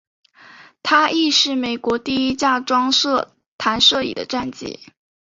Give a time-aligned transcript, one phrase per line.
[0.81, 4.79] 它亦是美国第一架装设弹射椅的战机。